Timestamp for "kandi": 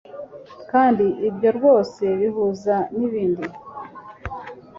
0.71-1.05